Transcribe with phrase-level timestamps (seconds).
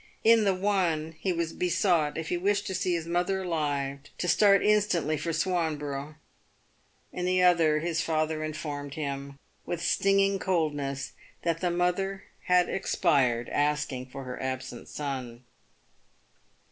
[0.23, 3.99] In the one, he was be sought, if he wished to see his mother alive,
[4.17, 6.15] to start instantly for Swanborough.
[7.13, 11.11] In the other, his father informed him, with stinging coldness,
[11.43, 15.43] that the mother had expired asking for her absent son.